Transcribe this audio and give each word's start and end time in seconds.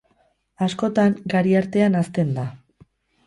Askotan 0.67 1.13
gari 1.35 1.53
artean 1.61 1.99
hazten 2.01 2.35
da. 2.39 2.47